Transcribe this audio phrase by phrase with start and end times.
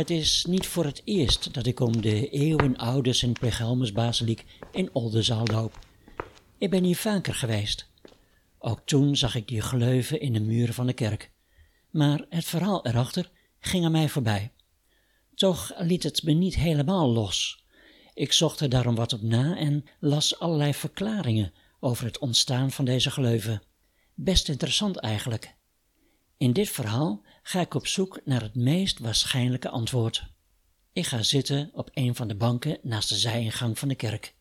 [0.00, 5.46] Het is niet voor het eerst dat ik om de eeuwenoude Sint Plegelmusbasiliek in Oldenzaal
[5.46, 5.78] loop.
[6.58, 7.88] Ik ben hier vaker geweest.
[8.58, 11.30] Ook toen zag ik die gleuven in de muren van de kerk.
[11.90, 14.52] Maar het verhaal erachter ging aan mij voorbij.
[15.34, 17.64] Toch liet het me niet helemaal los.
[18.14, 22.84] Ik zocht er daarom wat op na en las allerlei verklaringen over het ontstaan van
[22.84, 23.62] deze gleuven.
[24.14, 25.54] Best interessant eigenlijk.
[26.36, 30.24] In dit verhaal ga ik op zoek naar het meest waarschijnlijke antwoord.
[30.92, 34.34] Ik ga zitten op een van de banken naast de zijingang van de kerk.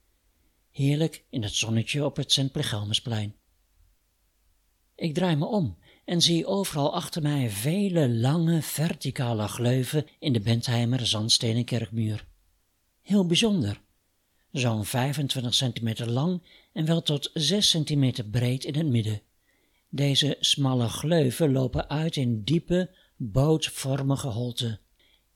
[0.71, 3.35] Heerlijk in het zonnetje op het Sint Plegelmusplein.
[4.95, 10.41] Ik draai me om en zie overal achter mij vele lange verticale gleuven in de
[10.41, 12.25] Bentheimer zandstenen kerkmuur.
[13.01, 13.81] Heel bijzonder.
[14.51, 19.21] Zo'n 25 centimeter lang en wel tot 6 centimeter breed in het midden.
[19.89, 24.79] Deze smalle gleuven lopen uit in diepe, bootvormige holten.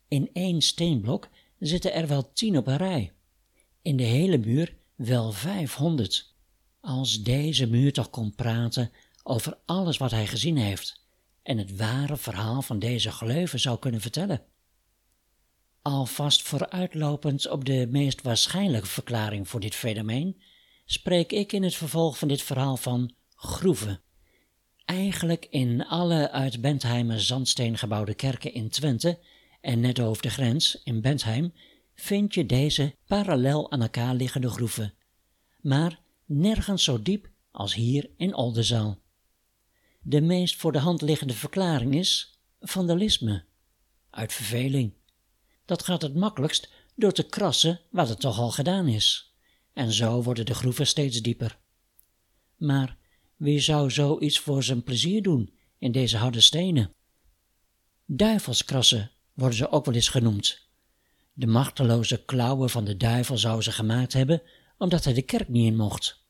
[0.07, 3.11] In één steenblok zitten er wel tien op een rij.
[3.81, 6.33] In de hele muur wel vijfhonderd.
[6.80, 8.91] Als deze muur toch kon praten
[9.23, 11.02] over alles wat hij gezien heeft
[11.44, 14.41] en het ware verhaal van deze gleuven zou kunnen vertellen.
[15.81, 20.41] Alvast vooruitlopend op de meest waarschijnlijke verklaring voor dit fenomeen,
[20.85, 24.02] spreek ik in het vervolg van dit verhaal van groeven.
[24.86, 29.20] Eigenlijk in alle uit Bentheimer zandsteen gebouwde kerken in Twente
[29.62, 31.53] en net over de grens in Bentheim
[31.95, 34.94] vind je deze parallel aan elkaar liggende groeven,
[35.62, 39.00] maar nergens zo diep als hier in Oldenzaal.
[40.02, 43.44] De meest voor de hand liggende verklaring is vandalisme,
[44.09, 44.94] uit verveling.
[45.66, 49.34] Dat gaat het makkelijkst door te krassen wat het toch al gedaan is,
[49.73, 51.59] en zo worden de groeven steeds dieper.
[52.58, 52.97] Maar
[53.44, 56.94] wie zou zoiets voor zijn plezier doen in deze harde stenen?
[58.05, 60.67] Duivelskrassen worden ze ook wel eens genoemd.
[61.33, 64.41] De machteloze klauwen van de duivel zou ze gemaakt hebben,
[64.77, 66.25] omdat hij de kerk niet in mocht.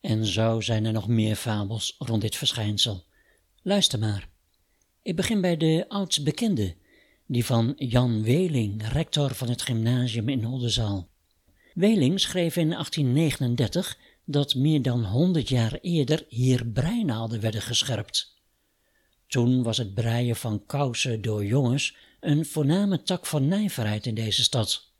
[0.00, 3.04] En zo zijn er nog meer fabels rond dit verschijnsel.
[3.62, 4.28] Luister maar.
[5.02, 6.76] Ik begin bij de oudst bekende,
[7.26, 11.08] die van Jan Weling, rector van het gymnasium in Oldenzaal.
[11.74, 18.40] Weling schreef in 1839 dat meer dan honderd jaar eerder hier breinaalden werden gescherpt.
[19.26, 24.42] Toen was het breien van kousen door jongens een voorname tak van nijverheid in deze
[24.42, 24.90] stad.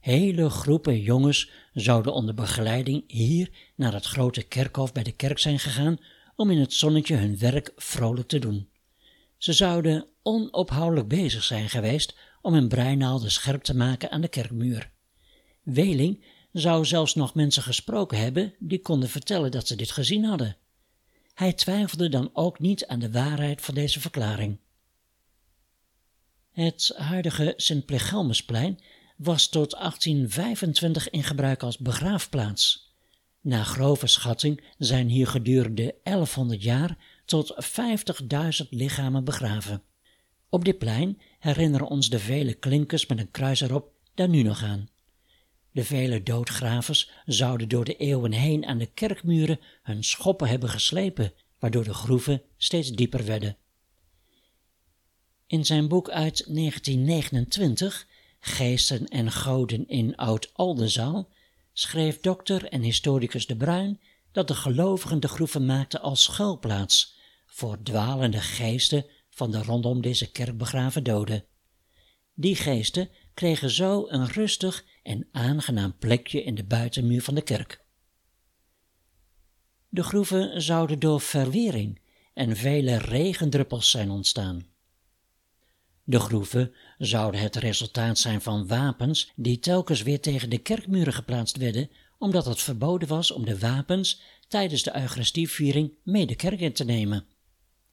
[0.00, 5.58] Hele groepen jongens zouden onder begeleiding hier naar het grote kerkhof bij de kerk zijn
[5.58, 5.98] gegaan
[6.36, 8.68] om in het zonnetje hun werk vrolijk te doen.
[9.36, 14.90] Ze zouden onophoudelijk bezig zijn geweest om hun breinaalden scherp te maken aan de kerkmuur.
[15.62, 20.56] Weling zou zelfs nog mensen gesproken hebben die konden vertellen dat ze dit gezien hadden.
[21.34, 24.58] Hij twijfelde dan ook niet aan de waarheid van deze verklaring.
[26.52, 28.78] Het huidige Sint Plegelmusplein
[29.16, 32.94] was tot 1825 in gebruik als begraafplaats.
[33.40, 37.54] Na grove schatting zijn hier gedurende 1100 jaar tot
[38.62, 39.82] 50.000 lichamen begraven.
[40.48, 44.62] Op dit plein herinneren ons de vele klinkers met een kruis erop daar nu nog
[44.62, 44.88] aan.
[45.72, 51.32] De vele doodgravers zouden door de eeuwen heen aan de kerkmuren hun schoppen hebben geslepen,
[51.58, 53.56] waardoor de groeven steeds dieper werden.
[55.46, 58.06] In zijn boek uit 1929
[58.40, 61.28] Geesten en Goden in Oud-Oldenzaal,
[61.72, 64.00] schreef dokter en historicus De Bruin
[64.32, 70.30] dat de gelovigen de groeven maakten als schuilplaats voor dwalende geesten van de rondom deze
[70.30, 71.44] kerk begraven doden.
[72.34, 77.84] Die geesten kregen zo een rustig en aangenaam plekje in de buitenmuur van de kerk.
[79.88, 82.00] De groeven zouden door verwering
[82.34, 84.66] en vele regendruppels zijn ontstaan.
[86.04, 91.56] De groeven zouden het resultaat zijn van wapens die telkens weer tegen de kerkmuren geplaatst
[91.56, 96.72] werden, omdat het verboden was om de wapens tijdens de Eucharistieviering mee de kerk in
[96.72, 97.26] te nemen.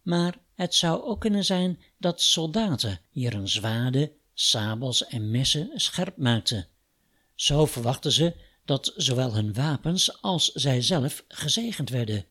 [0.02, 6.18] Maar het zou ook kunnen zijn dat soldaten hier een zwaarden, sabels en messen scherp
[6.18, 6.68] maakten.
[7.38, 8.36] Zo verwachten ze
[8.66, 12.26] dat zowel hun wapens als zijzelf gezegend werden.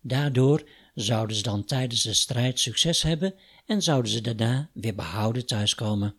[0.00, 3.34] Daardoor zouden ze dan tijdens de strijd succes hebben
[3.66, 6.14] en zouden ze daarna weer behouden thuiskomen.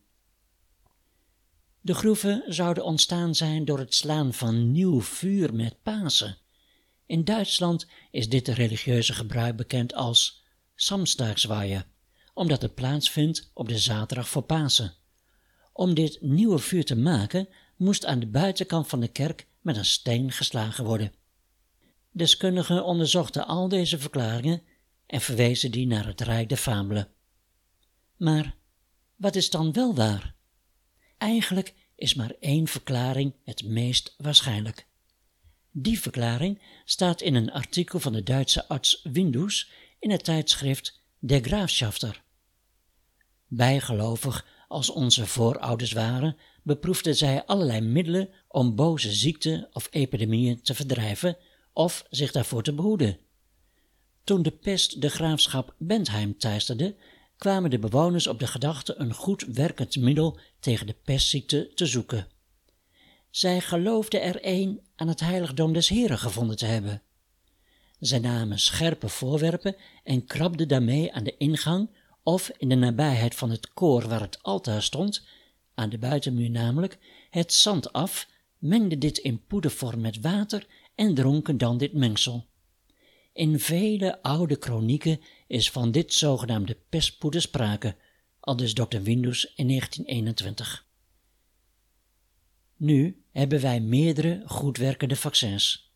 [1.82, 6.38] De groeven zouden ontstaan zijn door het slaan van nieuw vuur met Pasen.
[7.06, 10.44] In Duitsland is dit religieuze gebruik bekend als
[10.76, 11.86] Samstagswaaien,
[12.34, 14.94] omdat het plaatsvindt op de zaterdag voor Pasen.
[15.74, 19.86] Om dit nieuwe vuur te maken, moest aan de buitenkant van de kerk met een
[19.86, 21.13] steen geslagen worden.
[22.12, 24.62] Deskundigen onderzochten al deze verklaringen
[25.06, 27.10] en verwezen die naar het Rijk der Fabelen.
[28.18, 28.56] Maar
[29.16, 30.36] wat is dan wel waar?
[31.18, 34.88] Eigenlijk is maar één verklaring het meest waarschijnlijk.
[35.71, 39.69] Die verklaring staat in een artikel van de Duitse arts Windus
[40.00, 42.24] in het tijdschrift Der Graafschafter.
[43.48, 50.76] Bijgelovig als onze voorouders waren, beproefden zij allerlei middelen om boze ziekten of epidemieën te
[50.76, 51.38] verdrijven
[51.74, 53.18] of zich daarvoor te behoeden.
[54.24, 56.96] Toen de pest de graafschap Bentheim teisterde,
[57.38, 62.28] kwamen de bewoners op de gedachte een goed werkend middel tegen de pestziekte te zoeken.
[63.30, 67.02] Zij geloofden er een aan het heiligdom des Heren gevonden te hebben.
[68.00, 71.90] Zij namen scherpe voorwerpen en krabden daarmee aan de ingang
[72.24, 75.26] of in de nabijheid van het koor waar het altaar stond,
[75.75, 76.98] aan de buitenmuur namelijk,
[77.30, 78.27] het zand af,
[78.57, 82.45] mengden dit in poedervorm met water en dronken dan dit mengsel.
[83.33, 87.95] In vele oude kronieken is van dit zogenaamde pestpoeder sprake,
[88.39, 89.01] aldus Dr.
[89.01, 90.86] Windus in 1921.
[92.78, 95.94] Nu hebben wij meerdere goed werkende vaccins.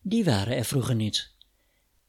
[0.00, 1.32] Die waren er vroeger niet.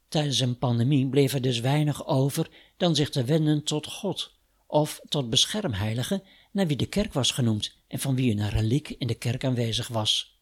[0.08, 4.34] Tijdens een pandemie bleef er dus weinig over dan zich te wenden tot God
[4.68, 6.24] of tot beschermheilige
[6.56, 9.88] naar wie de kerk was genoemd en van wie een reliek in de kerk aanwezig
[9.88, 10.40] was.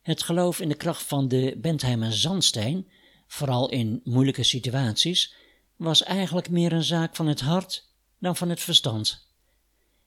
[0.00, 2.88] Het geloof in de kracht van de Bentheimer zandsteen,
[3.26, 5.34] vooral in moeilijke situaties,
[5.76, 7.88] was eigenlijk meer een zaak van het hart
[8.18, 9.28] dan van het verstand.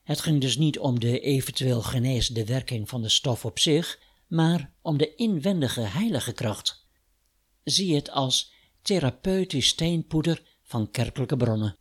[0.03, 4.73] Het ging dus niet om de eventueel genezende werking van de stof op zich, maar
[4.81, 6.87] om de inwendige heilige kracht.
[7.63, 11.77] Zie het als therapeutisch steenpoeder van kerkelijke bronnen.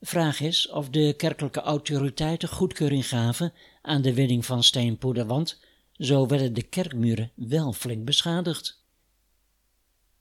[0.00, 3.52] Vraag is of de kerkelijke autoriteiten goedkeuring gaven
[3.82, 5.60] aan de winning van steenpoeder, want
[5.92, 8.84] zo werden de kerkmuren wel flink beschadigd.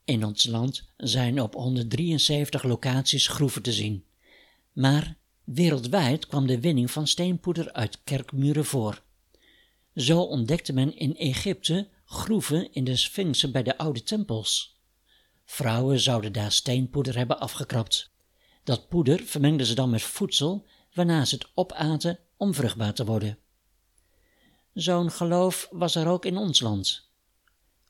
[0.05, 4.05] In ons land zijn op 173 locaties groeven te zien,
[4.73, 9.03] maar wereldwijd kwam de winning van steenpoeder uit kerkmuren voor.
[9.95, 14.79] Zo ontdekte men in Egypte groeven in de Sphinxen bij de oude tempels.
[15.45, 18.13] Vrouwen zouden daar steenpoeder hebben afgekrapt.
[18.65, 23.37] Dat poeder vermengden ze dan met voedsel, waarna ze het opaten om vruchtbaar te worden.
[24.73, 27.09] Zo'n geloof was er ook in ons land.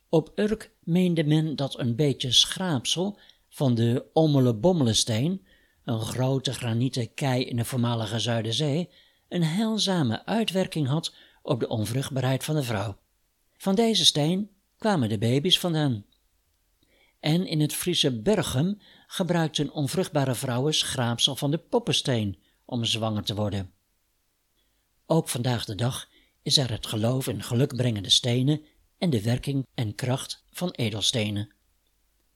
[0.10, 3.20] Op Urk meende men dat een beetje schraapsel
[3.50, 5.46] van de Ommele-Bommelensteen,
[5.84, 8.90] een grote granieten kei in de voormalige Zuiderzee,
[9.30, 12.98] een heilzame uitwerking had op de onvruchtbaarheid van de vrouw.
[13.58, 16.06] Van deze steen kwamen de baby's vandaan
[17.26, 18.78] en in het Friese Berghem
[19.16, 23.74] gebruikten onvruchtbare vrouwen schraapsel van de poppensteen om zwanger te worden.
[25.06, 26.10] Ook vandaag de dag
[26.42, 28.62] is er het geloof in gelukbrengende stenen
[28.98, 31.54] en de werking en kracht van edelstenen.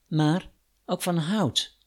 [0.07, 0.49] Maar
[0.85, 1.77] ook van hout.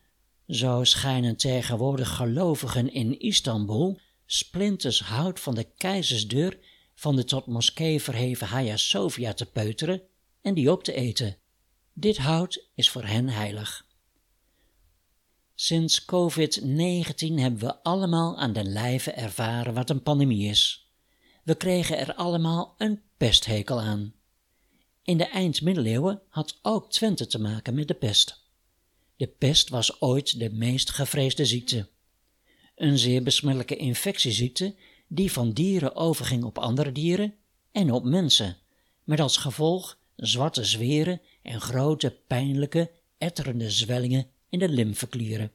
[0.46, 6.58] Zo schijnen tegenwoordig gelovigen in Istanbul splinters hout van de keizersdeur
[6.94, 10.02] van de tot moskee verheven Hagia Sophia te peuteren
[10.42, 11.36] en die op te eten.
[11.92, 13.90] Dit hout is voor hen heilig.
[15.62, 20.90] Sinds COVID-19 hebben we allemaal aan den lijve ervaren wat een pandemie is.
[21.44, 24.14] We kregen er allemaal een pesthekel aan.
[25.02, 28.44] In de eind-middeleeuwen had ook Twente te maken met de pest.
[29.16, 31.88] De pest was ooit de meest gevreesde ziekte.
[32.74, 34.74] Een zeer besmettelijke infectieziekte
[35.08, 37.34] die van dieren overging op andere dieren
[37.72, 38.56] en op mensen,
[39.04, 45.52] met als gevolg zwarte zweren en grote, pijnlijke, etterende zwellingen in de lymfeklieren.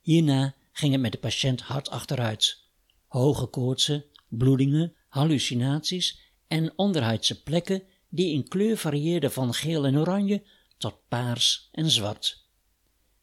[0.00, 2.64] Hierna ging het met de patiënt hard achteruit.
[3.06, 10.42] Hoge koortsen, bloedingen, hallucinaties en onderhuidse plekken die in kleur varieerden van geel en oranje
[10.78, 12.46] tot paars en zwart.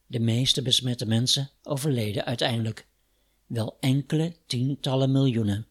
[0.05, 2.87] De meeste besmette mensen overleden uiteindelijk,
[3.45, 5.67] wel enkele tientallen miljoenen.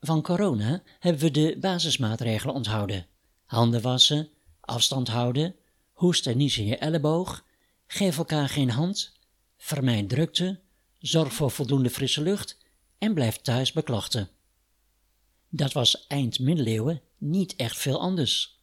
[0.00, 3.06] Van corona hebben we de basismaatregelen onthouden
[3.44, 4.28] handen wassen,
[4.60, 5.54] afstand houden,
[5.94, 7.44] hoest en nies in je elleboog,
[7.86, 9.12] geef elkaar geen hand,
[9.56, 10.60] vermijd drukte,
[10.98, 12.58] zorg voor voldoende frisse lucht
[12.98, 14.30] en blijf thuis beklachten.
[15.48, 18.62] Dat was eind middeleeuwen niet echt veel anders.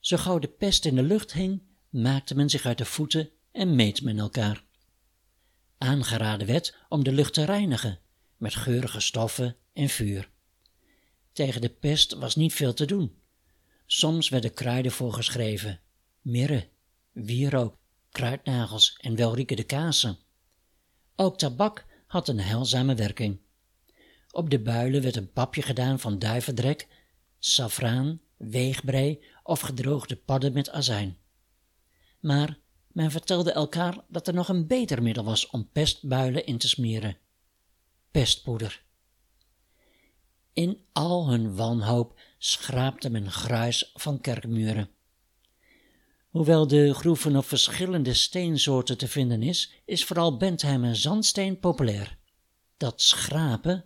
[0.00, 3.74] Zo gauw de pest in de lucht hing, maakte men zich uit de voeten en
[3.74, 4.64] meet men elkaar.
[5.78, 7.98] Aangeraden werd om de lucht te reinigen
[8.36, 10.30] met geurige stoffen en vuur.
[11.32, 13.20] Tegen de pest was niet veel te doen.
[13.86, 15.80] Soms werden kruiden voorgeschreven,
[16.20, 16.68] mirre,
[17.12, 17.76] wierook,
[18.10, 20.18] kruidnagels en welriekende kazen.
[21.16, 23.40] Ook tabak had een heilzame werking.
[24.30, 26.88] Op de builen werd een papje gedaan van duivendrek,
[27.38, 31.18] safraan, weegbrei of gedroogde padden met azijn.
[32.20, 36.68] Maar men vertelde elkaar dat er nog een beter middel was om pestbuilen in te
[36.68, 37.16] smeren:
[38.10, 38.84] pestpoeder.
[40.52, 44.90] In al hun wanhoop schraapte men gruis van kerkmuren.
[46.32, 52.16] Hoewel de groeven op verschillende steensoorten te vinden is, is vooral Bentheimer zandsteen populair.
[52.76, 53.84] Dat schrapen,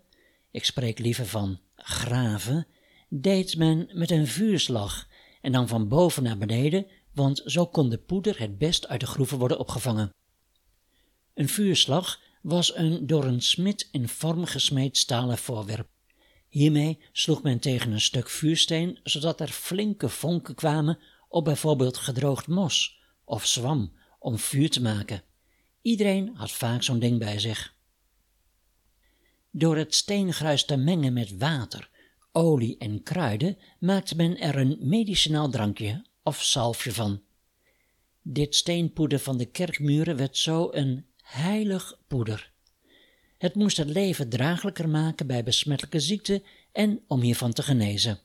[0.51, 2.67] ik spreek liever van graven,
[3.09, 5.09] deed men met een vuurslag
[5.41, 9.07] en dan van boven naar beneden, want zo kon de poeder het best uit de
[9.07, 10.11] groeven worden opgevangen.
[11.35, 15.89] Een vuurslag was een door een smid in vorm gesmeed stalen voorwerp.
[16.49, 20.99] Hiermee sloeg men tegen een stuk vuursteen, zodat er flinke vonken kwamen
[21.29, 25.23] op bijvoorbeeld gedroogd mos of zwam om vuur te maken.
[25.83, 27.75] Iedereen had vaak zo'n ding bij zich.
[29.51, 31.91] Door het steengruis te mengen met water,
[32.33, 37.23] olie en kruiden maakte men er een medicinaal drankje of zalfje van.
[38.23, 42.53] Dit steenpoeder van de kerkmuren werd zo een heilig poeder.
[43.39, 46.43] Het moest het leven draaglijker maken bij besmettelijke ziekten
[46.73, 48.19] en om hiervan te genezen.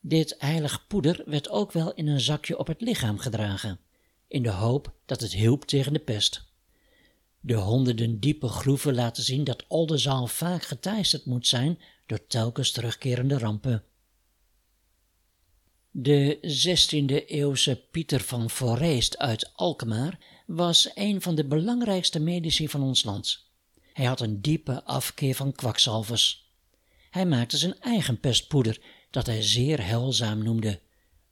[0.00, 3.80] Dit heilig poeder werd ook wel in een zakje op het lichaam gedragen,
[4.28, 6.48] in de hoop dat het hielp tegen de pest.
[7.40, 13.38] De honderden diepe groeven laten zien dat Oldenzaal vaak geteisterd moet zijn door telkens terugkerende
[13.38, 13.84] rampen.
[15.90, 22.82] De 16e eeuwse Pieter van Foreest uit Alkmaar was een van de belangrijkste medici van
[22.82, 23.48] ons land.
[23.92, 26.50] Hij had een diepe afkeer van kwakzalvers.
[27.10, 30.80] Hij maakte zijn eigen pestpoeder, dat hij zeer heilzaam noemde.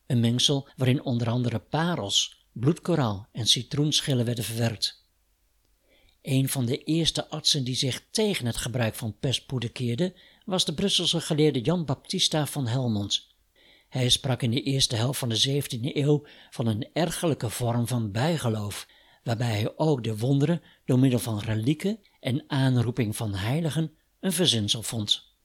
[0.07, 5.07] Een mengsel waarin onder andere parels, bloedkoraal en citroenschillen werden verwerkt.
[6.23, 10.75] Een van de eerste artsen die zich tegen het gebruik van pestpoeder keerde, was de
[10.75, 13.27] Brusselse geleerde Jan Baptista van Helmond.
[13.89, 18.13] Hij sprak in de eerste helft van de 17e eeuw van een ergelijke vorm van
[18.13, 18.89] bijgeloof,
[19.23, 24.83] waarbij hij ook de wonderen door middel van relieken en aanroeping van heiligen een verzinsel
[24.83, 25.37] vond.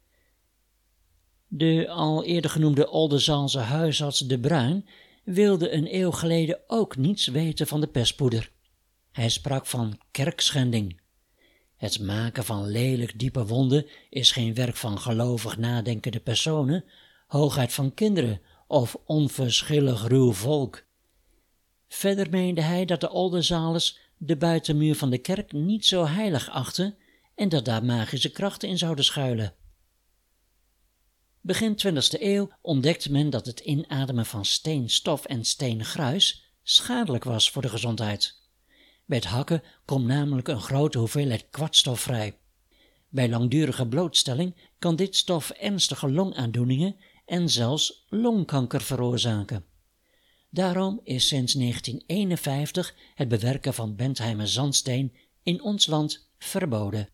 [1.56, 4.88] De al eerder genoemde Oldenzaalse huisarts De Bruin
[5.24, 8.52] wilde een eeuw geleden ook niets weten van de pestpoeder.
[9.12, 11.00] Hij sprak van kerkschending.
[11.76, 16.86] Het maken van lelijk diepe wonden is geen werk van gelovig nadenkende personen,
[17.28, 20.84] hooguit van kinderen of onverschillig ruw volk.
[21.88, 26.96] Verder meende hij dat de Oldenzalers de buitenmuur van de kerk niet zo heilig achten
[27.36, 29.54] en dat daar magische krachten in zouden schuilen.
[31.46, 37.62] Begin 20e eeuw ontdekte men dat het inademen van steenstof en steengruis schadelijk was voor
[37.62, 38.40] de gezondheid.
[39.06, 42.38] Bij het hakken komt namelijk een grote hoeveelheid kwartstof vrij.
[43.10, 46.96] Bij langdurige blootstelling kan dit stof ernstige longaandoeningen
[47.26, 49.66] en zelfs longkanker veroorzaken.
[50.50, 57.10] Daarom is sinds 1951 het bewerken van Bentheimer zandsteen in ons land verboden.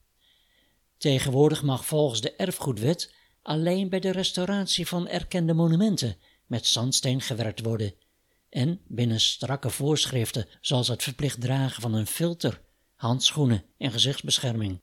[0.97, 3.17] Tegenwoordig mag volgens de erfgoedwet
[3.49, 7.93] alleen bij de restauratie van erkende monumenten met zandsteen gewerkt worden
[8.49, 12.61] en binnen strakke voorschriften zoals het verplicht dragen van een filter,
[12.95, 14.81] handschoenen en gezichtsbescherming.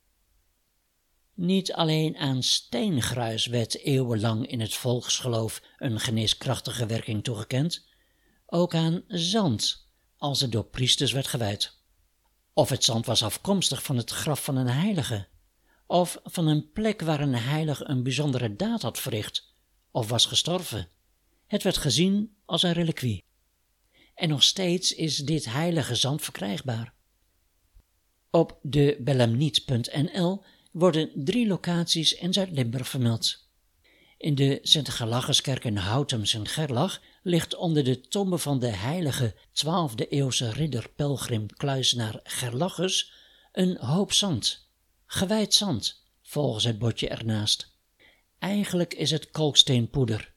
[1.35, 7.87] Niet alleen aan steengruis werd eeuwenlang in het volksgeloof een geneeskrachtige werking toegekend,
[8.47, 11.79] ook aan zand, als het door priesters werd gewijd.
[12.53, 15.29] Of het zand was afkomstig van het graf van een heilige,
[15.87, 19.55] of van een plek waar een heilige een bijzondere daad had verricht,
[19.91, 20.89] of was gestorven.
[21.47, 23.25] Het werd gezien als een reliquie.
[24.15, 26.95] En nog steeds is dit heilige zand verkrijgbaar.
[28.31, 33.45] Op de belemniet.nl worden drie locaties in Zuid-Limburg vermeld.
[34.19, 40.51] In de Sint-Gelaggerskerk in Houtem Sint-Gerlach ligt onder de tombe van de heilige 12e eeuwse
[40.51, 43.13] ridder pelgrim kluisenaar Gerlachus
[43.53, 44.66] een hoop zand,
[45.07, 47.75] gewijd zand, volgens het bordje ernaast.
[48.39, 50.33] Eigenlijk is het kalksteenpoeder,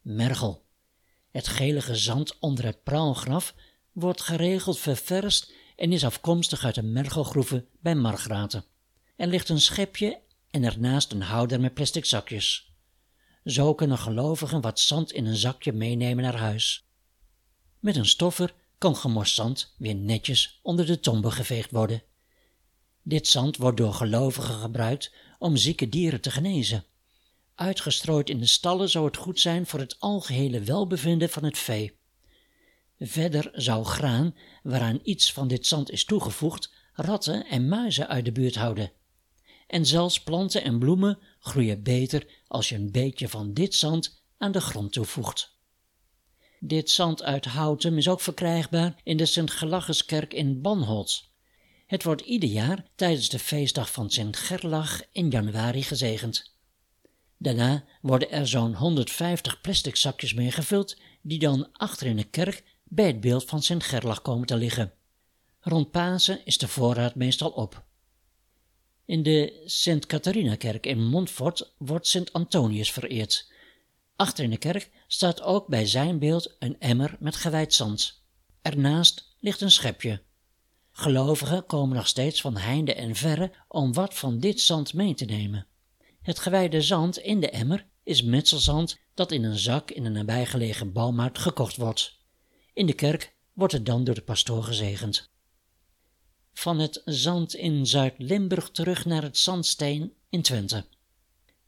[0.00, 0.64] mergel.
[1.30, 3.54] Het gelige zand onder het praalgraf
[3.92, 8.64] wordt geregeld ververst en is afkomstig uit de mergelgroeven bij Margraten.
[9.16, 10.20] Er ligt een schepje
[10.50, 12.74] en ernaast een houder met plastic zakjes.
[13.44, 16.88] Zo kunnen gelovigen wat zand in een zakje meenemen naar huis.
[17.78, 22.02] Met een stoffer kan gemorst zand weer netjes onder de tombe geveegd worden.
[23.08, 26.84] Dit zand wordt door gelovigen gebruikt om zieke dieren te genezen.
[27.54, 31.98] Uitgestrooid in de stallen zou het goed zijn voor het algehele welbevinden van het vee.
[32.98, 38.32] Verder zou graan, waaraan iets van dit zand is toegevoegd, ratten en muizen uit de
[38.32, 38.92] buurt houden.
[39.66, 44.52] En zelfs planten en bloemen groeien beter als je een beetje van dit zand aan
[44.52, 45.58] de grond toevoegt.
[46.60, 51.34] Dit zand uit Houten is ook verkrijgbaar in de Sint-Gelacheskerk in Banholt.
[51.86, 56.54] Het wordt ieder jaar tijdens de feestdag van Sint Gerlach in januari gezegend.
[57.38, 62.62] Daarna worden er zo'n 150 plastic zakjes mee gevuld, die dan achter in de kerk
[62.84, 64.92] bij het beeld van Sint Gerlach komen te liggen.
[65.60, 67.84] Rond Pasen is de voorraad meestal op.
[69.04, 73.52] In de Sint Catharina-kerk in Montfort wordt Sint Antonius vereerd.
[74.16, 78.22] Achter in de kerk staat ook bij zijn beeld een emmer met gewijd zand.
[78.62, 80.22] Ernaast ligt een schepje.
[80.98, 85.24] Gelovigen komen nog steeds van heinde en verre om wat van dit zand mee te
[85.24, 85.66] nemen.
[86.22, 90.92] Het gewijde zand in de emmer is metselzand dat in een zak in een nabijgelegen
[90.92, 92.18] bouwmarkt gekocht wordt.
[92.72, 95.30] In de kerk wordt het dan door de pastoor gezegend.
[96.52, 100.84] Van het zand in Zuid-Limburg terug naar het zandsteen in Twente.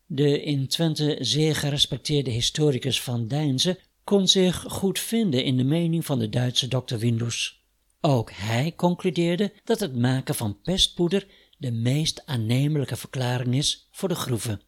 [0.07, 6.07] De in Twente zeer gerespecteerde historicus Van Dijnse kon zich goed vinden in de mening
[6.07, 7.58] van de Duitse dokter Windus.
[8.01, 11.27] Ook hij concludeerde dat het maken van pestpoeder
[11.57, 14.61] de meest aannemelijke verklaring is voor de groeven.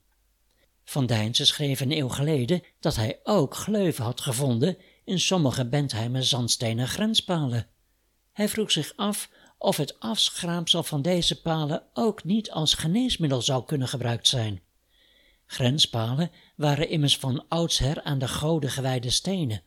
[0.85, 6.25] Van Dijnse schreef een eeuw geleden dat hij ook gleuven had gevonden in sommige Bentheimer
[6.25, 7.67] zandstenen grenspalen.
[8.33, 13.65] Hij vroeg zich af of het afschraapsel van deze palen ook niet als geneesmiddel zou
[13.65, 14.63] kunnen gebruikt zijn.
[15.47, 19.63] Grenspalen waren immers van oudsher aan de goden gewijde stenen,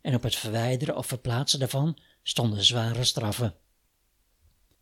[0.00, 3.54] en op het verwijderen of verplaatsen daarvan stonden zware straffen.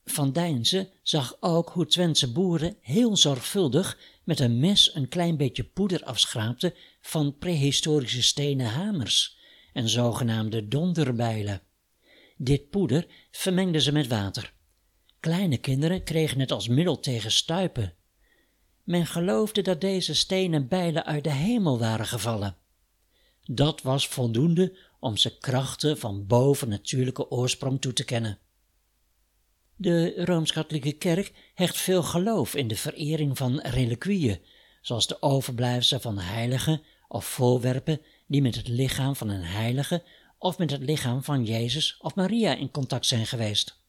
[0.05, 5.64] Van Dijnse zag ook hoe Twentse boeren heel zorgvuldig met een mes een klein beetje
[5.64, 9.38] poeder afschraapten van prehistorische stenen hamers
[9.73, 11.62] en zogenaamde donderbijlen.
[12.37, 14.52] Dit poeder vermengden ze met water.
[15.21, 17.95] Kleine kinderen kregen het als middel tegen stuipen.
[18.85, 22.57] Men geloofde dat deze stenen bijlen uit de hemel waren gevallen.
[23.45, 28.38] Dat was voldoende om ze krachten van bovennatuurlijke oorsprong toe te kennen.
[29.76, 34.41] De Rooms-Katholieke Kerk hecht veel geloof in de verering van reliquieën,
[34.81, 40.05] zoals de overblijfselen van heiligen of voorwerpen die met het lichaam van een heilige
[40.38, 43.85] of met het lichaam van Jezus of Maria in contact zijn geweest.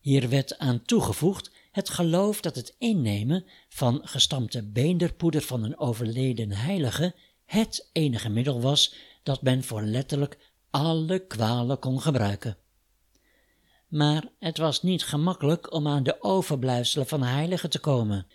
[0.00, 6.52] Hier werd aan toegevoegd het geloof dat het innemen van gestampte beenderpoeder van een overleden
[6.52, 8.94] heilige het enige middel was
[9.26, 10.38] dat men voor letterlijk
[10.70, 12.56] alle kwalen kon gebruiken.
[13.88, 18.26] Maar het was niet gemakkelijk om aan de overblijfselen van heiligen te komen.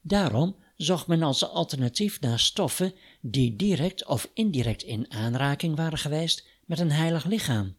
[0.00, 6.46] Daarom zocht men als alternatief naar stoffen die direct of indirect in aanraking waren geweest
[6.66, 7.76] met een heilig lichaam.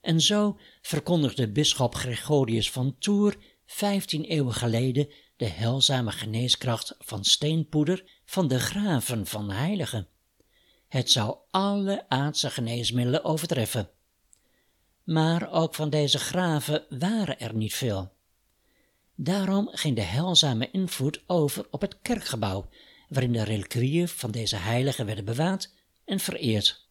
[0.00, 8.20] En zo verkondigde bisschop Gregorius van Tours vijftien eeuwen geleden de heilzame geneeskracht van steenpoeder
[8.24, 10.08] van de graven van heiligen.
[10.92, 13.88] Het zou alle aardse geneesmiddelen overtreffen.
[15.04, 18.12] Maar ook van deze graven waren er niet veel.
[19.14, 22.68] Daarom ging de heilzame invloed over op het kerkgebouw,
[23.08, 25.70] waarin de reliquieën van deze heiligen werden bewaard
[26.04, 26.88] en vereerd.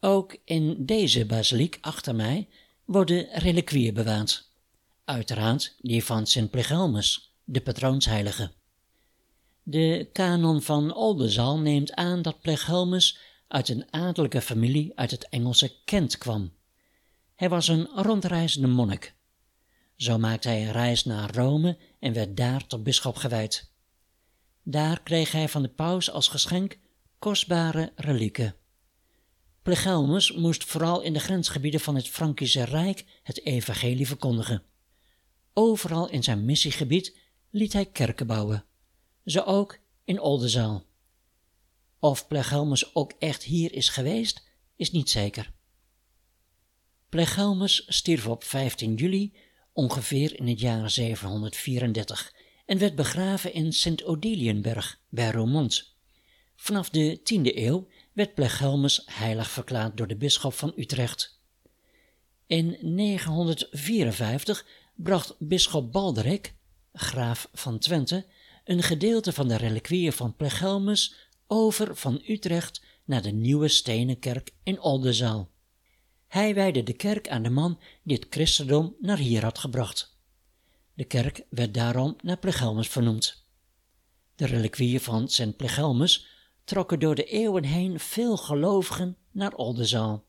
[0.00, 2.48] Ook in deze basiliek achter mij
[2.84, 4.50] worden reliquieën bewaard.
[5.04, 8.50] Uiteraard die van Sint Plegelmus, de patroonsheilige.
[9.66, 15.82] De kanon van Oldenzaal neemt aan dat Plegelmus uit een adellijke familie uit het Engelse
[15.84, 16.52] Kent kwam.
[17.34, 19.14] Hij was een rondreizende monnik.
[19.96, 23.72] Zo maakte hij een reis naar Rome en werd daar tot bisschop gewijd.
[24.62, 26.78] Daar kreeg hij van de paus als geschenk
[27.18, 28.54] kostbare relieken.
[29.62, 34.62] Plegelmus moest vooral in de grensgebieden van het Frankische Rijk het evangelie verkondigen.
[35.52, 37.16] Overal in zijn missiegebied
[37.50, 38.64] liet hij kerken bouwen,
[39.24, 40.84] zo ook in Oldenzaal.
[41.98, 44.42] Of Plegelmus ook echt hier is geweest,
[44.76, 45.52] is niet zeker.
[47.08, 49.34] Plegelmus stierf op 15 juli
[49.72, 52.34] ongeveer in het jaar 734
[52.66, 55.96] en werd begraven in Sint Odilienberg bij Romont.
[56.56, 61.40] Vanaf de 10e eeuw werd Plegelmus heilig verklaard door de bisschop van Utrecht.
[62.46, 66.54] In 954 bracht bisschop Balderik,
[66.92, 68.26] graaf van Twente,
[68.64, 71.14] een gedeelte van de reliquieën van Plegelmus
[71.46, 75.50] over van Utrecht naar de nieuwe stenen kerk in Oldenzaal.
[76.26, 80.16] Hij wijde de kerk aan de man die het christendom naar hier had gebracht.
[80.94, 83.44] De kerk werd daarom naar Plegelmus vernoemd.
[84.36, 86.26] De reliquieën van Sint Plegelmus
[86.64, 90.24] trokken door de eeuwen heen veel gelovigen naar Oldenzaal.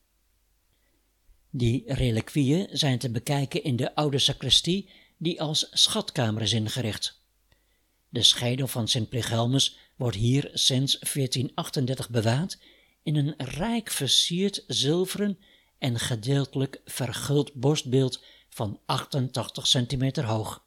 [1.50, 7.24] Die reliquieën zijn te bekijken in de oude sacristie die als schatkamer is ingericht.
[8.15, 12.58] De schedel van Sint Plegelmus wordt hier sinds 1438 bewaard
[13.04, 15.39] in een rijk versierd zilveren
[15.78, 20.65] en gedeeltelijk verguld borstbeeld van 88 centimeter hoog.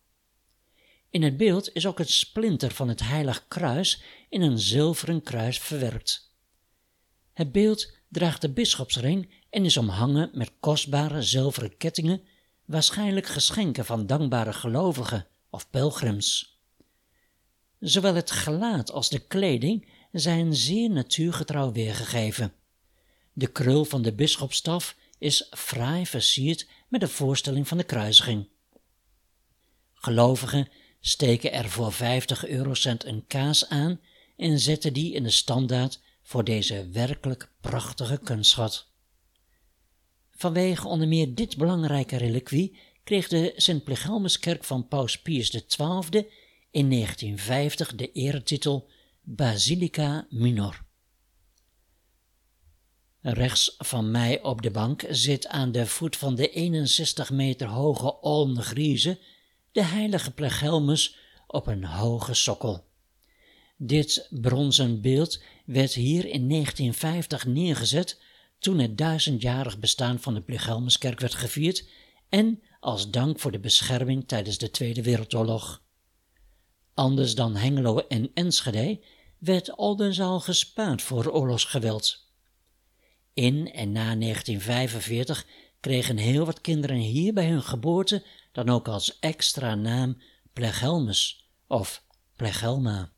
[1.11, 5.59] In het beeld is ook het splinter van het heilig kruis in een zilveren kruis
[5.59, 6.35] verwerkt.
[7.33, 12.23] Het beeld draagt de bisschopsring en is omhangen met kostbare zilveren kettingen,
[12.65, 16.58] waarschijnlijk geschenken van dankbare gelovigen of pelgrims.
[17.81, 22.53] Zowel het gelaat als de kleding zijn zeer natuurgetrouw weergegeven.
[23.33, 28.49] De krul van de bisschopstaf is fraai versierd met de voorstelling van de kruisiging.
[29.95, 30.69] Gelovigen
[31.01, 34.01] steken er voor 50 eurocent een kaas aan
[34.37, 38.87] en zetten die in de standaard voor deze werkelijk prachtige kunstschat.
[40.31, 46.29] Vanwege onder meer dit belangrijke reliquie kreeg de Sint-Plegelmuskerk van Paus Pius XII
[46.71, 50.87] in 1950 de eretitel Basilica Minor.
[53.21, 58.21] Rechts van mij op de bank zit aan de voet van de 61 meter hoge
[58.21, 59.19] Olm Grieze
[59.73, 62.87] de heilige Plegelmus op een hoge sokkel.
[63.77, 68.21] Dit bronzen beeld werd hier in 1950 neergezet
[68.59, 71.89] toen het duizendjarig bestaan van de Plegelmuskerk werd gevierd
[72.29, 75.83] en als dank voor de bescherming tijdens de Tweede Wereldoorlog.
[76.99, 79.01] Anders dan Hengelo en Enschede
[79.39, 82.27] werd Oldenzaal gespaard voor oorlogsgeweld.
[83.35, 85.47] In en na 1945
[85.81, 92.05] kregen heel wat kinderen hier bij hun geboorte dan ook als extra naam Plegelmus of
[92.37, 93.13] Plegelma.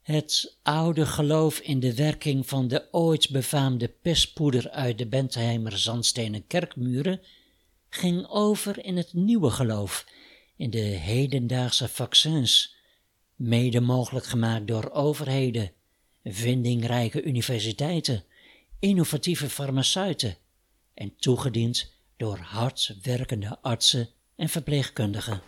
[0.00, 6.46] Het oude geloof in de werking van de ooit befaamde pestpoeder uit de Bentheimer zandstenen
[6.46, 7.20] kerkmuren
[7.88, 10.06] ging over in het nieuwe geloof,
[10.58, 12.76] in de hedendaagse vaccins,
[13.34, 15.72] mede mogelijk gemaakt door overheden,
[16.24, 18.24] vindingrijke universiteiten,
[18.78, 20.36] innovatieve farmaceuten
[20.94, 25.40] en toegediend door hard werkende artsen en verpleegkundigen.